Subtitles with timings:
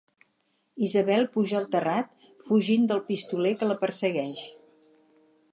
[0.87, 4.45] Isabel puja al terrat fugint del pistoler que la persegueix.